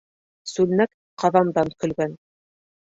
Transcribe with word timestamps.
Сүлмәк 0.51 0.95
ҡаҙандан 1.25 1.73
көлгән. 1.85 2.21